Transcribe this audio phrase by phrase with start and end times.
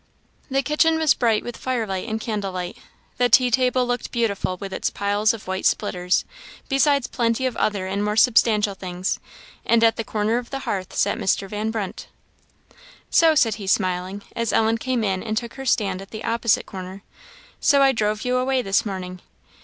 [0.49, 2.75] The kitchen was bright with firelight and candlelight;
[3.19, 6.25] the tea table looked beautiful with its piles of white splitters,
[6.67, 9.19] besides plenty of other and more substantial things;
[9.63, 11.47] and at the corner of the hearth sat Mr.
[11.47, 12.07] Van Brunt.
[13.11, 16.65] "So," said he, smiling, as Ellen came in and took her stand at the opposite
[16.65, 17.03] corner
[17.59, 19.21] "So I drove you away this morning?